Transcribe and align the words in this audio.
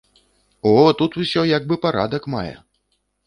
О, 0.69 0.71
тут 1.01 1.17
усё 1.25 1.43
як 1.49 1.67
бы 1.71 1.79
парадак 1.85 2.27
мае. 2.37 2.55